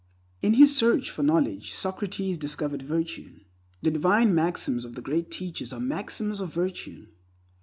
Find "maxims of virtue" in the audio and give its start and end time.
5.79-7.05